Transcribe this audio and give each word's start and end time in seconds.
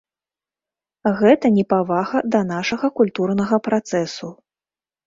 Гэта 1.19 1.45
непавага 1.59 2.17
да 2.37 2.43
нашага 2.53 2.87
культурнага 3.03 3.65
працэсу. 3.71 4.37